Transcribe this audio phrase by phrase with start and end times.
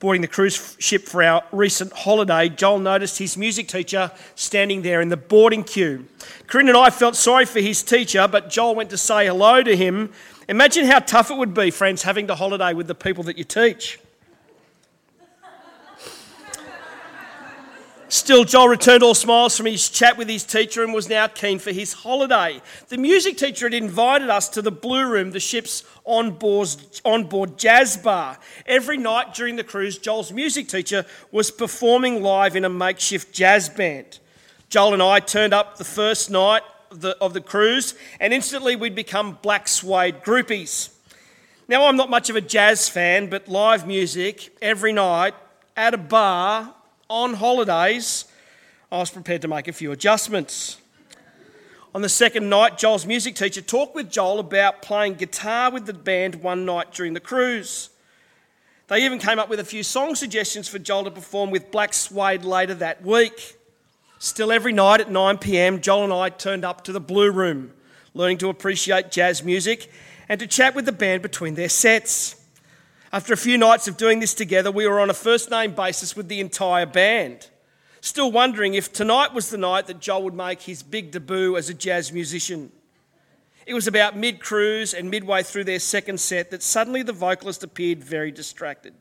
[0.00, 5.00] Boarding the cruise ship for our recent holiday, Joel noticed his music teacher standing there
[5.00, 6.06] in the boarding queue.
[6.46, 9.76] Corinne and I felt sorry for his teacher, but Joel went to say hello to
[9.76, 10.12] him.
[10.48, 13.44] Imagine how tough it would be, friends, having to holiday with the people that you
[13.44, 13.98] teach.
[18.10, 21.58] Still, Joel returned all smiles from his chat with his teacher and was now keen
[21.58, 22.62] for his holiday.
[22.88, 28.38] The music teacher had invited us to the Blue Room, the ship's onboard, jazz bar.
[28.64, 33.68] Every night during the cruise, Joel's music teacher was performing live in a makeshift jazz
[33.68, 34.20] band.
[34.70, 38.74] Joel and I turned up the first night of the, of the cruise, and instantly
[38.74, 40.94] we'd become black suede groupies.
[41.68, 45.34] Now, I'm not much of a jazz fan, but live music every night
[45.76, 46.74] at a bar
[47.10, 48.26] on holidays,
[48.92, 50.76] I was prepared to make a few adjustments.
[51.94, 55.94] On the second night, Joel's music teacher talked with Joel about playing guitar with the
[55.94, 57.88] band one night during the cruise.
[58.88, 61.94] They even came up with a few song suggestions for Joel to perform with Black
[61.94, 63.56] Suede later that week.
[64.18, 67.72] Still, every night at 9 pm, Joel and I turned up to the Blue Room,
[68.12, 69.90] learning to appreciate jazz music
[70.28, 72.37] and to chat with the band between their sets.
[73.10, 76.14] After a few nights of doing this together, we were on a first name basis
[76.14, 77.48] with the entire band.
[78.02, 81.70] Still wondering if tonight was the night that Joel would make his big debut as
[81.70, 82.70] a jazz musician.
[83.66, 87.64] It was about mid cruise and midway through their second set that suddenly the vocalist
[87.64, 88.94] appeared very distracted.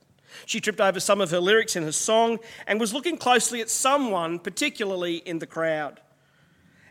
[0.46, 3.70] She tripped over some of her lyrics in her song and was looking closely at
[3.70, 6.00] someone, particularly in the crowd.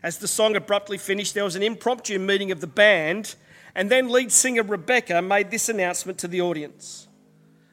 [0.03, 3.35] As the song abruptly finished, there was an impromptu meeting of the band,
[3.75, 7.06] and then lead singer Rebecca made this announcement to the audience.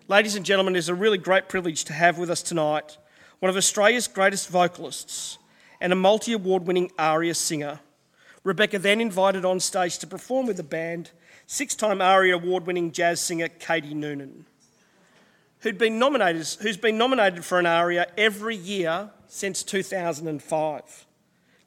[0.06, 2.98] Ladies and gentlemen, it is a really great privilege to have with us tonight
[3.38, 5.38] one of Australia's greatest vocalists
[5.80, 7.80] and a multi award winning ARIA singer.
[8.42, 11.12] Rebecca then invited on stage to perform with the band
[11.46, 14.44] six time ARIA award winning jazz singer Katie Noonan,
[15.60, 21.06] who'd been nominated, who's been nominated for an ARIA every year since 2005.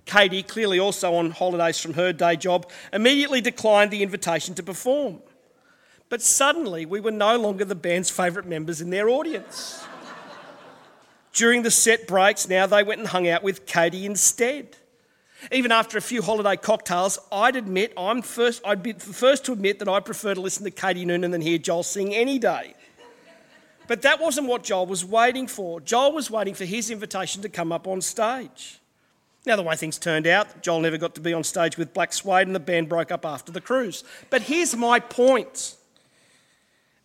[0.05, 5.23] Katie, clearly also on holidays from her day job, immediately declined the invitation to perform.
[6.09, 9.85] But suddenly, we were no longer the band's favourite members in their audience.
[11.33, 14.77] During the set breaks, now they went and hung out with Katie instead.
[15.51, 19.53] Even after a few holiday cocktails, I'd admit I'm first, I'd be the first to
[19.53, 22.73] admit that I prefer to listen to Katie Noonan than hear Joel sing any day.
[23.87, 25.79] But that wasn't what Joel was waiting for.
[25.79, 28.79] Joel was waiting for his invitation to come up on stage.
[29.45, 32.11] Now, the way things turned out, Joel never got to be on stage with Black
[32.11, 34.03] Suede and the band broke up after the cruise.
[34.29, 35.76] But here's my point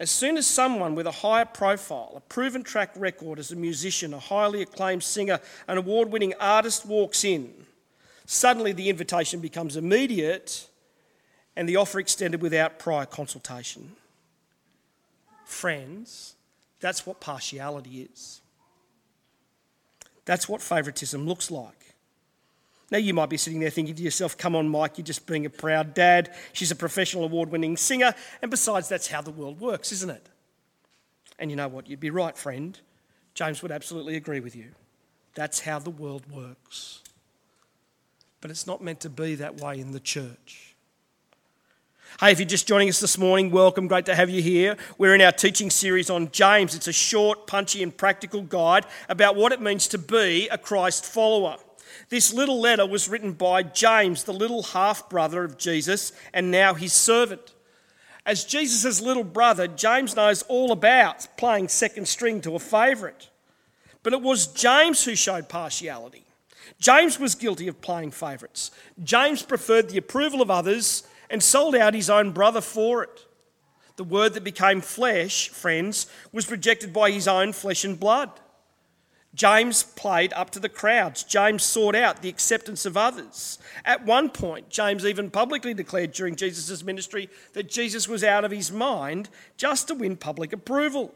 [0.02, 4.12] as soon as someone with a higher profile, a proven track record as a musician,
[4.12, 7.54] a highly acclaimed singer, an award winning artist walks in,
[8.26, 10.66] suddenly the invitation becomes immediate
[11.54, 13.92] and the offer extended without prior consultation.
[15.44, 16.34] Friends,
[16.80, 18.40] that's what partiality is.
[20.24, 21.81] That's what favouritism looks like.
[22.92, 25.47] Now, you might be sitting there thinking to yourself, come on, Mike, you're just being
[25.47, 26.30] a proud dad.
[26.53, 28.14] She's a professional award winning singer.
[28.42, 30.28] And besides, that's how the world works, isn't it?
[31.38, 31.88] And you know what?
[31.88, 32.78] You'd be right, friend.
[33.32, 34.72] James would absolutely agree with you.
[35.34, 37.00] That's how the world works.
[38.42, 40.75] But it's not meant to be that way in the church.
[42.20, 43.88] Hey, if you're just joining us this morning, welcome.
[43.88, 44.76] Great to have you here.
[44.98, 46.75] We're in our teaching series on James.
[46.75, 51.06] It's a short, punchy, and practical guide about what it means to be a Christ
[51.06, 51.56] follower.
[52.12, 56.75] This little letter was written by James, the little half brother of Jesus, and now
[56.75, 57.55] his servant.
[58.27, 63.31] As Jesus' little brother, James knows all about playing second string to a favourite.
[64.03, 66.27] But it was James who showed partiality.
[66.78, 68.73] James was guilty of playing favourites.
[69.03, 73.25] James preferred the approval of others and sold out his own brother for it.
[73.97, 78.29] The word that became flesh, friends, was rejected by his own flesh and blood.
[79.34, 81.25] James played up to the crowds.
[81.25, 83.59] James sought out the acceptance of others.
[83.84, 88.50] At one point, James even publicly declared during Jesus' ministry that Jesus was out of
[88.50, 91.15] his mind just to win public approval.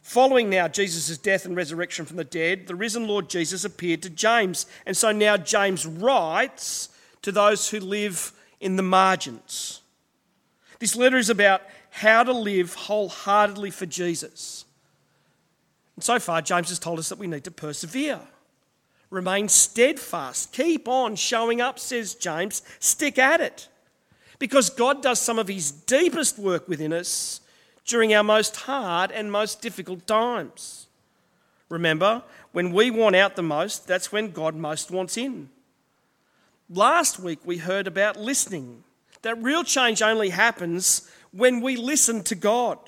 [0.00, 4.10] Following now Jesus' death and resurrection from the dead, the risen Lord Jesus appeared to
[4.10, 4.64] James.
[4.86, 6.88] And so now James writes
[7.22, 9.82] to those who live in the margins.
[10.78, 14.65] This letter is about how to live wholeheartedly for Jesus.
[15.96, 18.20] And so far, James has told us that we need to persevere.
[19.10, 20.52] Remain steadfast.
[20.52, 22.62] Keep on showing up, says James.
[22.78, 23.68] Stick at it.
[24.38, 27.40] Because God does some of his deepest work within us
[27.86, 30.86] during our most hard and most difficult times.
[31.68, 32.22] Remember,
[32.52, 35.48] when we want out the most, that's when God most wants in.
[36.68, 38.82] Last week we heard about listening.
[39.22, 42.78] That real change only happens when we listen to God.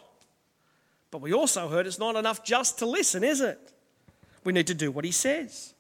[1.11, 3.73] But we also heard it's not enough just to listen, is it?
[4.45, 5.75] We need to do what he says.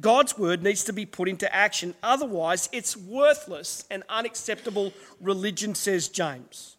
[0.00, 6.08] God's word needs to be put into action, otherwise, it's worthless and unacceptable religion, says
[6.08, 6.76] James.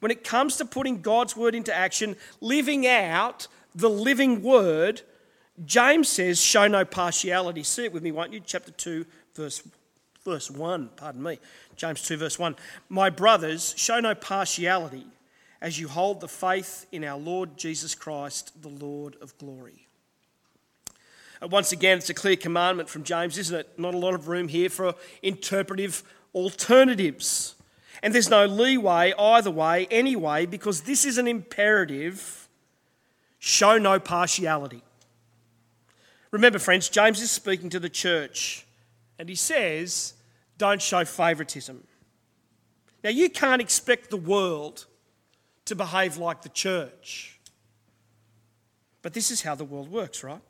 [0.00, 5.02] When it comes to putting God's word into action, living out the living word,
[5.64, 7.62] James says, show no partiality.
[7.62, 8.40] See it with me, won't you?
[8.44, 9.62] Chapter 2, verse,
[10.24, 11.38] verse 1, pardon me.
[11.76, 12.54] James 2, verse 1.
[12.88, 15.06] My brothers, show no partiality
[15.60, 19.86] as you hold the faith in our Lord Jesus Christ, the Lord of glory.
[21.42, 23.78] Uh, once again, it's a clear commandment from James, isn't it?
[23.78, 26.02] Not a lot of room here for interpretive
[26.34, 27.54] alternatives.
[28.02, 32.48] And there's no leeway either way, anyway, because this is an imperative
[33.38, 34.82] show no partiality.
[36.30, 38.66] Remember, friends, James is speaking to the church,
[39.18, 40.14] and he says,
[40.58, 41.84] don't show favouritism.
[43.02, 44.86] Now, you can't expect the world
[45.66, 47.38] to behave like the church.
[49.02, 50.40] But this is how the world works, right?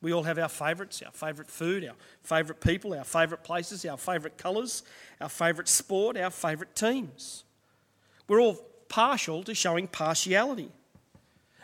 [0.00, 3.96] We all have our favourites, our favourite food, our favourite people, our favourite places, our
[3.96, 4.82] favourite colours,
[5.20, 7.44] our favourite sport, our favourite teams.
[8.28, 8.56] We're all
[8.88, 10.70] partial to showing partiality.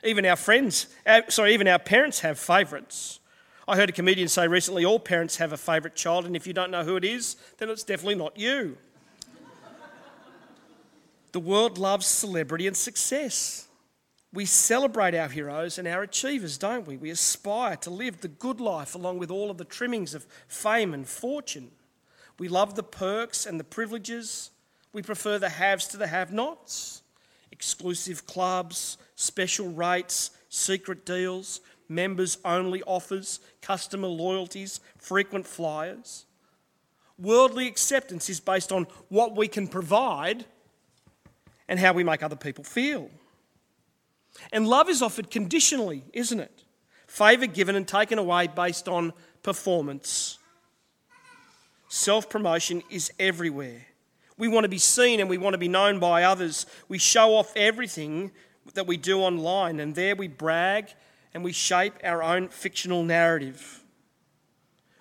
[0.02, 0.86] Even our friends,
[1.28, 3.20] sorry, even our parents have favourites.
[3.68, 6.54] I heard a comedian say recently all parents have a favourite child, and if you
[6.54, 8.78] don't know who it is, then it's definitely not you.
[11.32, 13.68] The world loves celebrity and success.
[14.32, 16.96] We celebrate our heroes and our achievers, don't we?
[16.96, 20.94] We aspire to live the good life along with all of the trimmings of fame
[20.94, 21.72] and fortune.
[22.38, 24.50] We love the perks and the privileges.
[24.92, 27.02] We prefer the haves to the have nots.
[27.50, 36.24] Exclusive clubs, special rates, secret deals, members only offers, customer loyalties, frequent flyers.
[37.18, 40.46] Worldly acceptance is based on what we can provide
[41.70, 43.08] and how we make other people feel.
[44.52, 46.64] And love is offered conditionally, isn't it?
[47.06, 49.12] Favour given and taken away based on
[49.42, 50.38] performance.
[51.88, 53.86] Self promotion is everywhere.
[54.36, 56.66] We want to be seen and we want to be known by others.
[56.88, 58.32] We show off everything
[58.74, 60.88] that we do online, and there we brag
[61.32, 63.84] and we shape our own fictional narrative.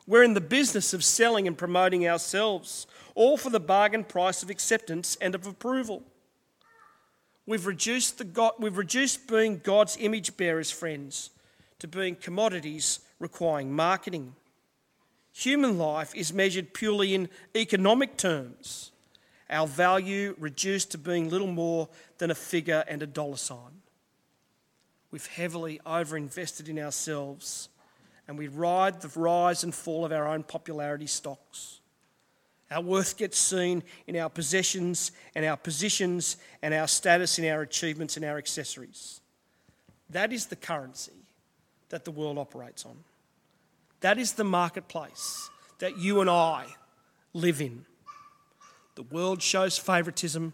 [0.05, 4.51] We're in the business of selling and promoting ourselves, all for the bargain price of
[4.51, 6.03] acceptance and of approval.
[7.49, 11.31] We've reduced, the God, we've reduced being God's image bearers, friends,
[11.79, 14.35] to being commodities requiring marketing.
[15.33, 18.91] Human life is measured purely in economic terms
[19.49, 23.81] our value reduced to being little more than a figure and a dollar sign.
[25.09, 27.69] We've heavily overinvested in ourselves
[28.27, 31.78] and we ride the rise and fall of our own popularity stocks.
[32.71, 37.61] Our worth gets seen in our possessions and our positions and our status in our
[37.61, 39.21] achievements and our accessories.
[40.09, 41.13] That is the currency
[41.89, 42.97] that the world operates on.
[44.01, 45.49] That is the marketplace
[45.79, 46.65] that you and I
[47.33, 47.85] live in.
[48.95, 50.53] The world shows favoritism,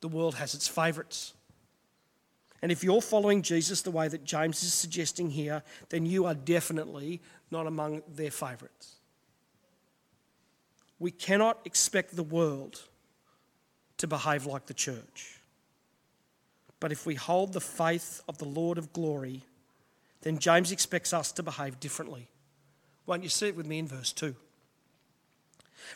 [0.00, 1.34] the world has its favorites.
[2.62, 6.34] And if you're following Jesus the way that James is suggesting here, then you are
[6.34, 7.20] definitely
[7.50, 8.99] not among their favorites.
[11.00, 12.82] We cannot expect the world
[13.96, 15.40] to behave like the church.
[16.78, 19.42] But if we hold the faith of the Lord of glory,
[20.22, 22.28] then James expects us to behave differently.
[23.06, 24.34] Won't you see it with me in verse 2?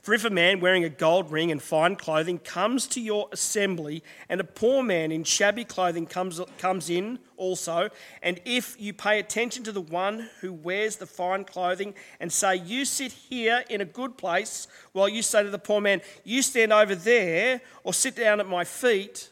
[0.03, 4.03] For if a man wearing a gold ring and fine clothing comes to your assembly,
[4.29, 7.91] and a poor man in shabby clothing comes, comes in also,
[8.23, 12.57] and if you pay attention to the one who wears the fine clothing and say,
[12.57, 16.43] You sit here in a good place, while you say to the poor man, You
[16.43, 19.31] stand over there, or sit down at my feet,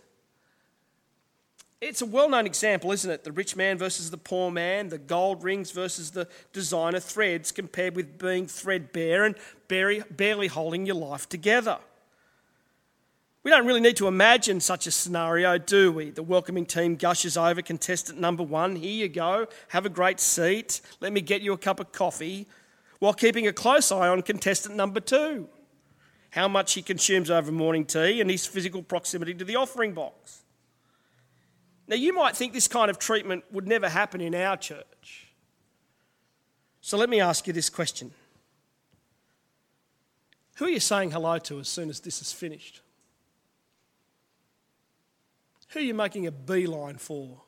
[1.83, 3.25] it's a well known example, isn't it?
[3.25, 7.97] The rich man versus the poor man, the gold rings versus the designer threads, compared
[7.97, 9.35] with being threadbare and
[9.67, 11.79] barely barely holding your life together.
[13.43, 16.11] We don't really need to imagine such a scenario, do we?
[16.11, 18.77] The welcoming team gushes over contestant number one.
[18.77, 19.49] Here you go.
[19.69, 20.81] Have a great seat.
[21.01, 22.47] Let me get you a cup of coffee.
[23.01, 25.49] While keeping a close eye on contestant number two.
[26.31, 30.42] How much he consumes over morning tea and his physical proximity to the offering box.
[31.89, 35.29] Now, you might think this kind of treatment would never happen in our church.
[36.81, 38.13] So let me ask you this question
[40.57, 42.81] Who are you saying hello to as soon as this is finished?
[45.69, 47.41] Who are you making a beeline for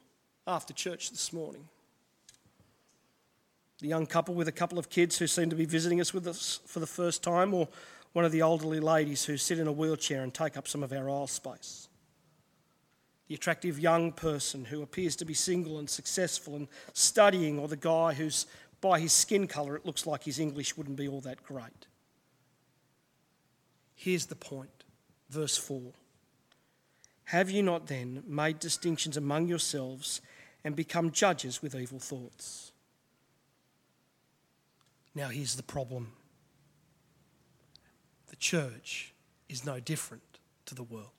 [0.47, 1.69] after church this morning?
[3.81, 6.27] The young couple with a couple of kids who seem to be visiting us with
[6.27, 7.69] us for the first time, or
[8.15, 10.93] one of the elderly ladies who sit in a wheelchair and take up some of
[10.93, 11.89] our aisle space?
[13.29, 17.77] The attractive young person who appears to be single and successful and studying, or the
[17.77, 18.47] guy who's
[18.81, 21.87] by his skin colour it looks like his English wouldn't be all that great.
[23.95, 24.85] Here's the point,
[25.31, 25.81] verse 4.
[27.25, 30.21] Have you not then made distinctions among yourselves
[30.63, 32.73] and become judges with evil thoughts?
[35.15, 36.13] Now, here's the problem
[38.29, 39.15] the church
[39.49, 41.14] is no different to the world.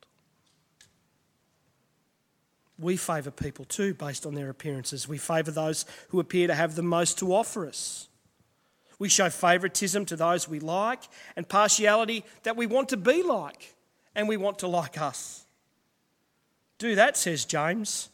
[2.86, 5.08] We favour people too based on their appearances.
[5.08, 8.10] We favour those who appear to have the most to offer us.
[9.00, 11.02] We show favouritism to those we like
[11.36, 13.74] and partiality that we want to be like
[14.14, 15.46] and we want to like us.
[16.78, 18.10] Do that, says James,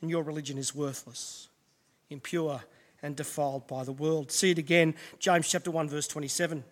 [0.00, 1.48] and your religion is worthless,
[2.08, 2.60] impure,
[3.02, 4.30] and defiled by the world.
[4.30, 6.62] See it again, James chapter 1, verse 27.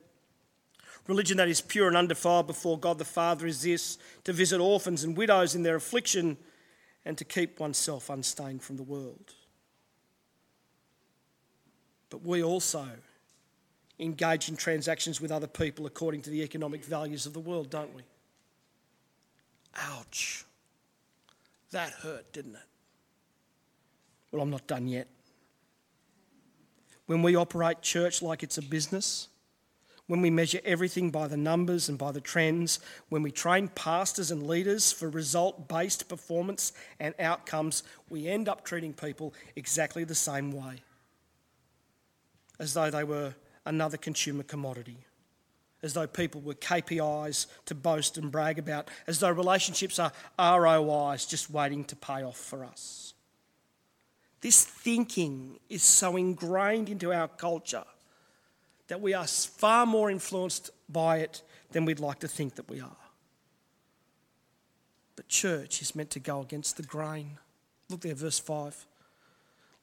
[1.09, 5.03] Religion that is pure and undefiled before God the Father is this to visit orphans
[5.03, 6.37] and widows in their affliction
[7.05, 9.35] and to keep oneself unstained from the world.
[12.11, 12.87] But we also
[13.99, 17.95] engage in transactions with other people according to the economic values of the world, don't
[17.95, 18.03] we?
[19.77, 20.45] Ouch.
[21.71, 22.69] That hurt, didn't it?
[24.31, 25.09] Well, I'm not done yet.
[27.07, 29.29] When we operate church like it's a business,
[30.07, 34.31] when we measure everything by the numbers and by the trends, when we train pastors
[34.31, 40.15] and leaders for result based performance and outcomes, we end up treating people exactly the
[40.15, 40.83] same way
[42.59, 43.35] as though they were
[43.65, 44.99] another consumer commodity,
[45.83, 51.27] as though people were KPIs to boast and brag about, as though relationships are ROIs
[51.27, 53.15] just waiting to pay off for us.
[54.41, 57.85] This thinking is so ingrained into our culture
[58.89, 62.81] that we are far more influenced by it than we'd like to think that we
[62.81, 62.97] are.
[65.17, 67.39] But church is meant to go against the grain.
[67.89, 68.87] Look there, verse 5.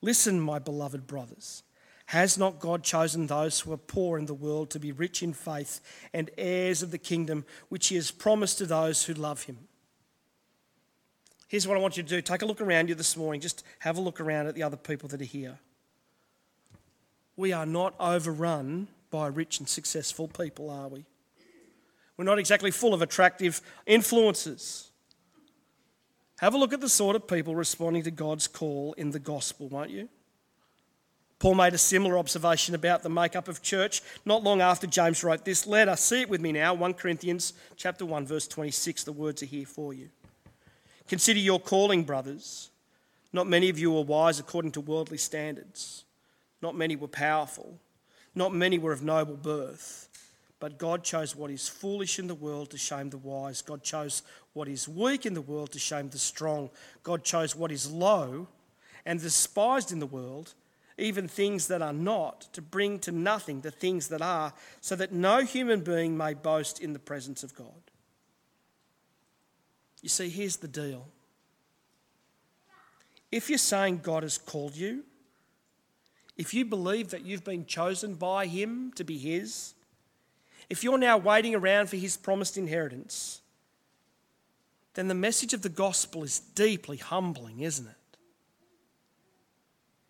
[0.01, 1.63] Listen, my beloved brothers.
[2.07, 5.31] Has not God chosen those who are poor in the world to be rich in
[5.31, 5.79] faith
[6.13, 9.57] and heirs of the kingdom which He has promised to those who love Him?
[11.47, 13.39] Here's what I want you to do take a look around you this morning.
[13.39, 15.59] Just have a look around at the other people that are here
[17.41, 21.03] we are not overrun by rich and successful people, are we?
[22.15, 24.91] We're not exactly full of attractive influences.
[26.39, 29.67] Have a look at the sort of people responding to God's call in the gospel,
[29.67, 30.07] won't you?
[31.39, 35.43] Paul made a similar observation about the makeup of church not long after James wrote
[35.43, 35.95] this letter.
[35.95, 39.03] See it with me now, 1 Corinthians chapter 1 verse 26.
[39.03, 40.09] The words are here for you.
[41.07, 42.69] Consider your calling, brothers.
[43.33, 46.05] Not many of you are wise according to worldly standards.
[46.61, 47.79] Not many were powerful.
[48.35, 50.07] Not many were of noble birth.
[50.59, 53.61] But God chose what is foolish in the world to shame the wise.
[53.63, 54.21] God chose
[54.53, 56.69] what is weak in the world to shame the strong.
[57.01, 58.47] God chose what is low
[59.03, 60.53] and despised in the world,
[60.99, 65.11] even things that are not, to bring to nothing the things that are, so that
[65.11, 67.67] no human being may boast in the presence of God.
[70.03, 71.07] You see, here's the deal.
[73.31, 75.03] If you're saying God has called you,
[76.41, 79.75] if you believe that you've been chosen by Him to be His,
[80.71, 83.41] if you're now waiting around for His promised inheritance,
[84.95, 88.17] then the message of the gospel is deeply humbling, isn't it?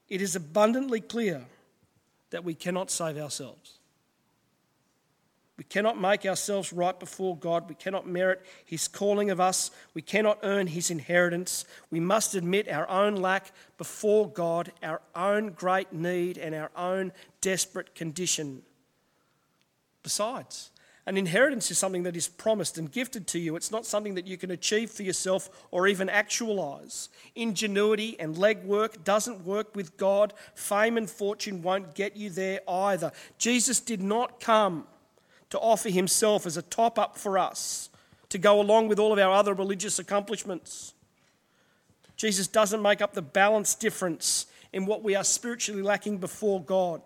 [0.07, 1.47] It is abundantly clear
[2.29, 3.79] that we cannot save ourselves.
[5.61, 7.69] We cannot make ourselves right before God.
[7.69, 9.69] We cannot merit His calling of us.
[9.93, 11.65] We cannot earn His inheritance.
[11.91, 17.11] We must admit our own lack before God, our own great need, and our own
[17.41, 18.63] desperate condition.
[20.01, 20.71] Besides,
[21.05, 23.55] an inheritance is something that is promised and gifted to you.
[23.55, 27.09] It's not something that you can achieve for yourself or even actualize.
[27.35, 30.33] Ingenuity and legwork doesn't work with God.
[30.55, 33.11] Fame and fortune won't get you there either.
[33.37, 34.87] Jesus did not come
[35.51, 37.89] to offer himself as a top up for us
[38.29, 40.93] to go along with all of our other religious accomplishments.
[42.15, 47.01] Jesus doesn't make up the balance difference in what we are spiritually lacking before God.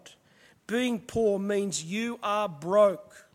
[0.68, 3.28] Being poor means you are broke.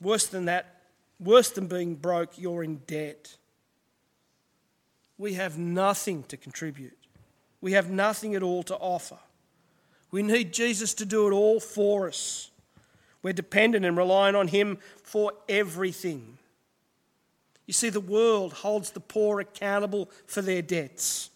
[0.00, 0.80] Worse than that,
[1.20, 3.36] worse than being broke, you're in debt.
[5.18, 6.98] We have nothing to contribute,
[7.60, 9.18] we have nothing at all to offer.
[10.10, 12.50] We need Jesus to do it all for us.
[13.22, 16.38] We're dependent and relying on Him for everything.
[17.66, 21.30] You see, the world holds the poor accountable for their debts.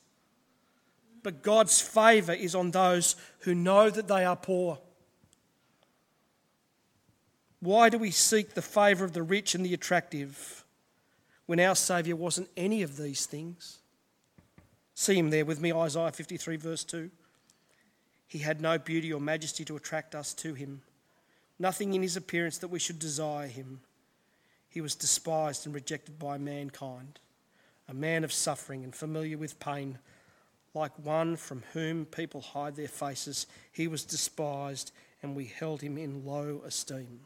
[1.22, 4.78] But God's favour is on those who know that they are poor.
[7.60, 10.64] Why do we seek the favour of the rich and the attractive?
[11.46, 13.78] when our Saviour wasn't any of these things.
[14.94, 17.10] See him there with me, Isaiah 53, verse 2.
[18.26, 20.82] He had no beauty or majesty to attract us to him,
[21.58, 23.80] nothing in his appearance that we should desire him.
[24.68, 27.20] He was despised and rejected by mankind,
[27.88, 29.98] a man of suffering and familiar with pain,
[30.74, 33.46] like one from whom people hide their faces.
[33.72, 34.90] He was despised,
[35.22, 37.20] and we held him in low esteem.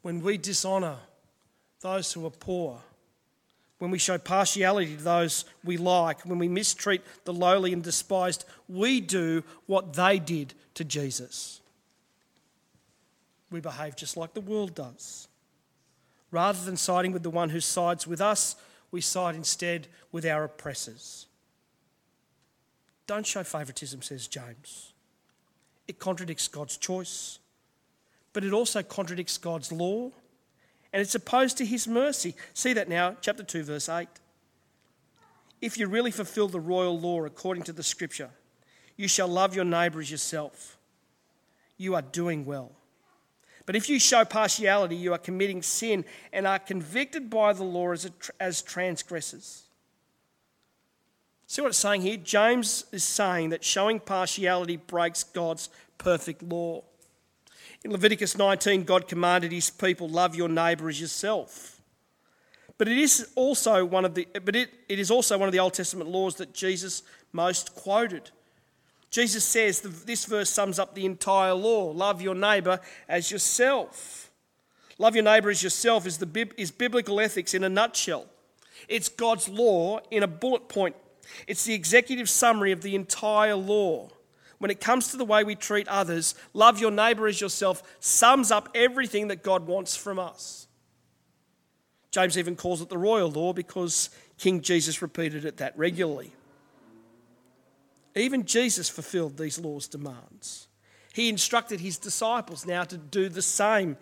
[0.00, 0.96] When we dishonour
[1.80, 2.80] those who are poor,
[3.78, 8.44] when we show partiality to those we like, when we mistreat the lowly and despised,
[8.68, 11.60] we do what they did to Jesus.
[13.52, 15.28] We behave just like the world does.
[16.30, 18.56] Rather than siding with the one who sides with us,
[18.90, 21.26] we side instead with our oppressors.
[23.06, 24.92] Don't show favouritism, says James.
[25.86, 27.38] It contradicts God's choice,
[28.32, 30.10] but it also contradicts God's law
[30.92, 32.34] and it's opposed to his mercy.
[32.54, 34.08] See that now, chapter 2, verse 8.
[35.60, 38.30] If you really fulfill the royal law according to the scripture,
[38.96, 40.76] you shall love your neighbour as yourself.
[41.78, 42.72] You are doing well.
[43.72, 47.92] But if you show partiality, you are committing sin and are convicted by the law
[47.92, 49.62] as, as transgressors.
[51.46, 52.18] See what it's saying here?
[52.18, 56.82] James is saying that showing partiality breaks God's perfect law.
[57.82, 61.80] In Leviticus 19, God commanded his people, Love your neighbour as yourself.
[62.76, 65.60] But it is also one of the but it, it is also one of the
[65.60, 67.02] Old Testament laws that Jesus
[67.32, 68.32] most quoted.
[69.12, 71.92] Jesus says this verse sums up the entire law.
[71.92, 74.32] Love your neighbour as yourself.
[74.98, 78.26] Love your neighbour as yourself is, the, is biblical ethics in a nutshell.
[78.88, 80.96] It's God's law in a bullet point.
[81.46, 84.08] It's the executive summary of the entire law
[84.62, 88.52] when it comes to the way we treat others, love your neighbour as yourself sums
[88.52, 90.68] up everything that God wants from us.
[92.12, 96.32] James even calls it the royal law because King Jesus repeated it that regularly.
[98.14, 100.68] Even Jesus fulfilled these laws' demands.
[101.12, 103.96] He instructed his disciples now to do the same.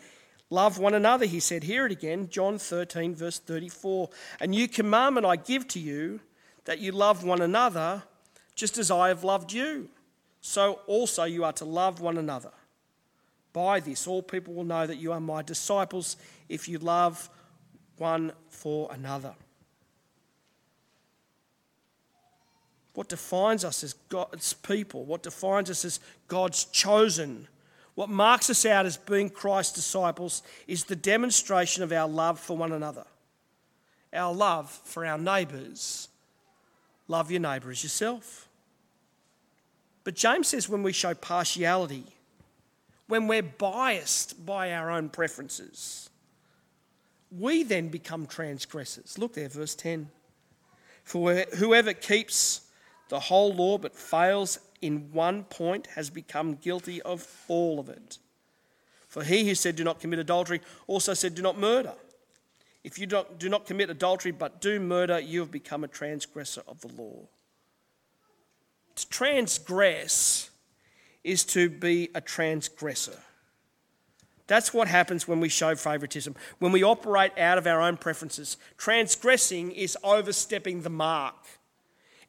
[0.49, 1.65] Love one another, he said.
[1.65, 4.11] Hear it again, John 13, verse 34.
[4.41, 6.21] A new commandment I give to you
[6.65, 8.03] that you love one another
[8.55, 9.89] just as I have loved you
[10.41, 12.53] so also you are to love one another.
[13.53, 16.17] By this, all people will know that you are my disciples
[16.49, 17.29] if you love
[17.99, 19.35] one for another.
[22.95, 27.47] What defines us as God's people, what defines us as God's chosen,
[27.95, 32.57] what marks us out as being Christ's disciples is the demonstration of our love for
[32.57, 33.05] one another,
[34.13, 36.09] our love for our neighbours.
[37.09, 38.49] Love your neighbour as yourself.
[40.05, 42.05] But James says when we show partiality,
[43.07, 46.09] when we're biased by our own preferences,
[47.37, 49.19] we then become transgressors.
[49.19, 50.09] Look there, verse 10.
[51.05, 52.63] For whoever keeps
[53.11, 58.19] the whole law but fails in one point has become guilty of all of it.
[59.09, 61.95] For he who said, Do not commit adultery, also said, Do not murder.
[62.83, 66.81] If you do not commit adultery but do murder, you have become a transgressor of
[66.81, 67.27] the law.
[68.95, 70.51] To transgress
[71.25, 73.19] is to be a transgressor.
[74.47, 78.57] That's what happens when we show favoritism, when we operate out of our own preferences.
[78.79, 81.37] Transgressing is overstepping the mark,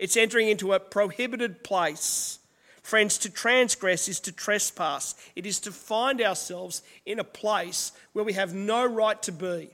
[0.01, 2.39] it's entering into a prohibited place.
[2.81, 8.25] Friends, to transgress is to trespass, it is to find ourselves in a place where
[8.25, 9.69] we have no right to be.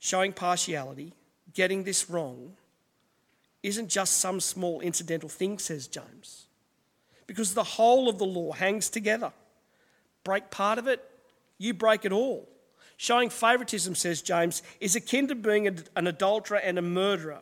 [0.00, 1.14] Showing partiality,
[1.54, 2.52] getting this wrong,
[3.62, 6.48] isn't just some small incidental thing, says James,
[7.26, 9.32] because the whole of the law hangs together.
[10.24, 11.02] Break part of it,
[11.56, 12.46] you break it all.
[12.98, 17.40] Showing favouritism, says James, is akin to being an adulterer and a murderer.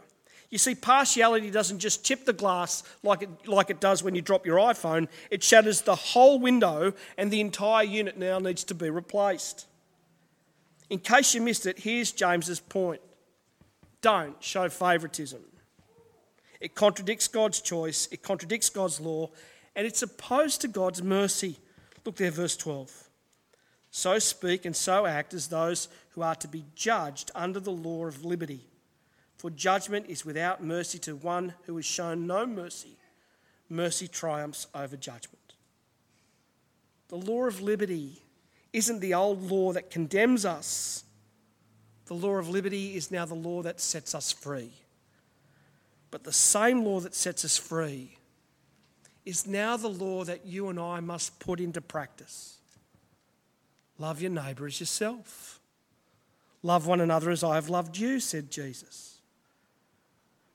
[0.50, 4.20] You see, partiality doesn't just chip the glass like it, like it does when you
[4.20, 8.74] drop your iPhone, it shatters the whole window, and the entire unit now needs to
[8.74, 9.66] be replaced.
[10.90, 13.00] In case you missed it, here's James's point
[14.02, 15.42] don't show favouritism.
[16.60, 19.30] It contradicts God's choice, it contradicts God's law,
[19.76, 21.56] and it's opposed to God's mercy.
[22.04, 23.08] Look there, verse 12.
[23.90, 28.06] So speak and so act as those who are to be judged under the law
[28.06, 28.69] of liberty.
[29.40, 32.98] For judgment is without mercy to one who has shown no mercy.
[33.70, 35.54] Mercy triumphs over judgment.
[37.08, 38.20] The law of liberty
[38.74, 41.04] isn't the old law that condemns us.
[42.04, 44.72] The law of liberty is now the law that sets us free.
[46.10, 48.18] But the same law that sets us free
[49.24, 52.58] is now the law that you and I must put into practice.
[53.96, 55.60] Love your neighbour as yourself.
[56.62, 59.09] Love one another as I have loved you, said Jesus.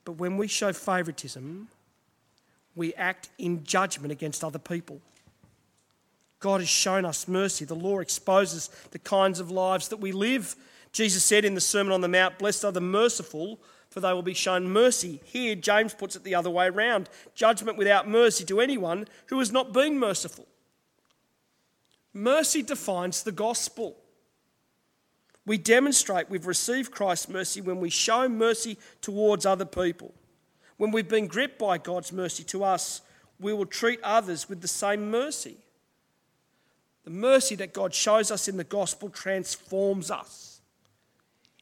[0.06, 1.68] But when we show favouritism,
[2.76, 5.02] we act in judgment against other people.
[6.40, 7.66] God has shown us mercy.
[7.66, 10.56] The law exposes the kinds of lives that we live.
[10.92, 14.22] Jesus said in the Sermon on the Mount, Blessed are the merciful, for they will
[14.22, 15.22] be shown mercy.
[15.26, 19.52] Here, James puts it the other way around judgment without mercy to anyone who has
[19.52, 20.46] not been merciful.
[22.14, 23.98] Mercy defines the gospel.
[25.46, 30.14] We demonstrate we've received Christ's mercy when we show mercy towards other people.
[30.78, 33.02] When we've been gripped by God's mercy to us,
[33.40, 35.58] we will treat others with the same mercy.
[37.04, 40.62] The mercy that God shows us in the gospel transforms us.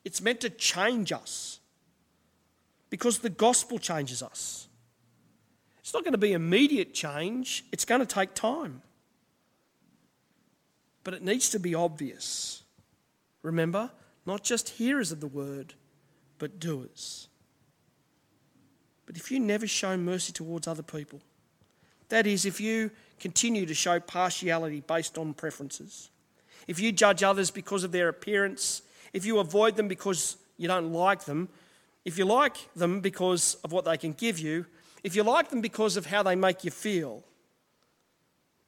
[0.06, 1.60] It's meant to change us
[2.90, 4.68] because the gospel changes us.
[5.80, 8.82] It's not going to be immediate change, it's going to take time.
[11.04, 12.63] But it needs to be obvious.
[13.44, 13.92] Remember,
[14.26, 15.76] not just hearers of the word,
[16.40, 17.28] but doers.
[19.06, 21.22] But if you never show mercy towards other people,
[22.10, 26.10] that is, if you continue to show partiality based on preferences,
[26.68, 30.94] if you judge others because of their appearance, if you avoid them because you don't
[30.94, 31.50] like them,
[32.06, 34.66] if you like them because of what they can give you,
[35.04, 37.24] if you like them because of how they make you feel,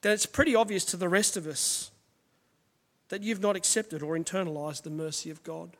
[0.01, 1.91] then it's pretty obvious to the rest of us
[3.09, 5.77] that you've not accepted or internalized the mercy of God.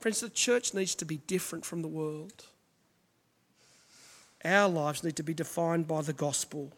[0.00, 2.44] Friends, the church needs to be different from the world.
[4.44, 6.72] Our lives need to be defined by the gospel,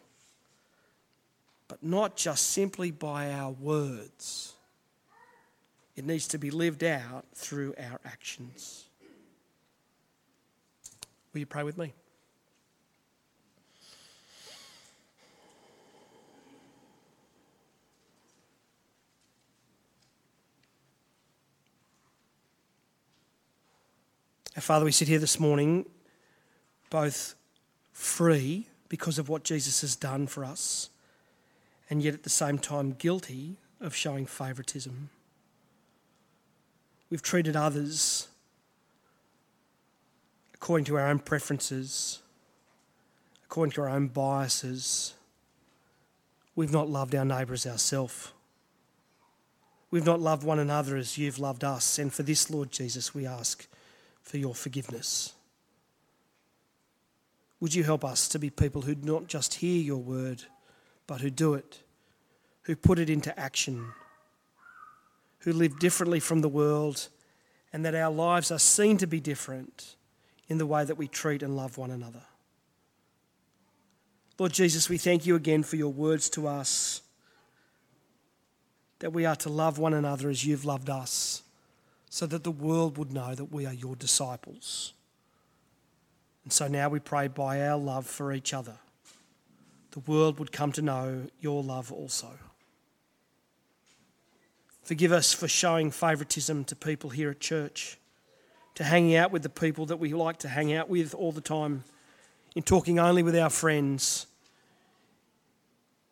[1.69, 4.55] but not just simply by our words.
[5.95, 8.87] It needs to be lived out through our actions.
[11.33, 11.95] Will you pray with me?
[24.61, 25.87] Father, we sit here this morning
[26.91, 27.35] both
[27.93, 30.91] free because of what Jesus has done for us,
[31.89, 35.09] and yet at the same time guilty of showing favouritism.
[37.09, 38.29] We've treated others
[40.55, 42.21] according to our own preferences,
[43.47, 45.15] according to our own biases.
[46.55, 48.33] We've not loved our neighbour as ourselves.
[49.91, 51.99] We've not loved one another as you've loved us.
[51.99, 53.67] And for this, Lord Jesus, we ask
[54.23, 55.35] for your forgiveness.
[57.61, 60.43] Would you help us to be people who not just hear your word,
[61.07, 61.83] but who do it,
[62.63, 63.93] who put it into action,
[65.41, 67.09] who live differently from the world,
[67.73, 69.97] and that our lives are seen to be different
[70.49, 72.23] in the way that we treat and love one another.
[74.39, 77.03] Lord Jesus, we thank you again for your words to us
[78.99, 81.43] that we are to love one another as you've loved us
[82.15, 84.93] so that the world would know that we are your disciples.
[86.45, 88.75] And so now we pray by our love for each other,
[89.93, 92.29] the world would come to know your love also.
[94.83, 97.97] Forgive us for showing favouritism to people here at church,
[98.75, 101.41] to hanging out with the people that we like to hang out with all the
[101.41, 101.83] time,
[102.55, 104.27] in talking only with our friends,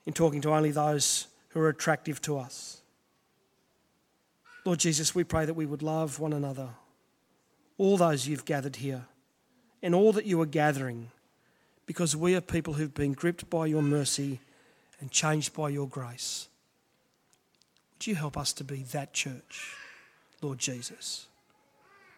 [0.06, 2.79] in talking to only those who are attractive to us.
[4.70, 6.68] Lord Jesus, we pray that we would love one another,
[7.76, 9.06] all those you've gathered here,
[9.82, 11.10] and all that you are gathering,
[11.86, 14.38] because we are people who've been gripped by your mercy
[15.00, 16.46] and changed by your grace.
[17.94, 19.74] Would you help us to be that church,
[20.40, 21.26] Lord Jesus?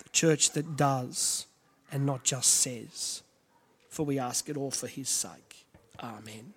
[0.05, 1.47] The church that does
[1.91, 3.23] and not just says,
[3.89, 5.65] for we ask it all for his sake.
[6.03, 6.53] Amen.